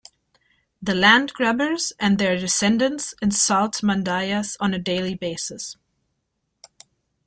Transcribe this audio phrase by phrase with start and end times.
[0.81, 5.77] The land grabbers and their descendants insult Mandayas on a daily basis.